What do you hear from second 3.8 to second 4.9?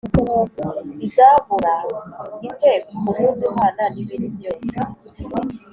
n'ibindi byose?"